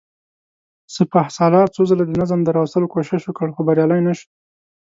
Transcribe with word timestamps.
سپهسالار 0.95 1.67
څو 1.75 1.81
ځله 1.89 2.03
د 2.07 2.11
نظم 2.21 2.39
د 2.43 2.49
راوستلو 2.57 2.91
کوشش 2.93 3.21
وکړ، 3.25 3.47
خو 3.55 3.61
بريالی 3.67 3.99
نه 4.07 4.13
شو. 4.17 4.27